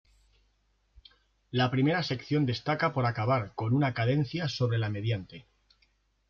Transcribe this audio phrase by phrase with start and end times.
[1.51, 5.45] La primera sección destaca por acabar con una cadencia sobre la mediante.